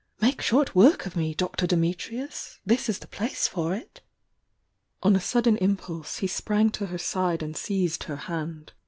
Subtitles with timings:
[0.19, 1.67] "Make short work of me, Dr.
[1.67, 4.01] Dimitrius!— this is the place for it!",.^
[5.03, 8.73] On a sudden impulse he sprang to her side ana seized her hand.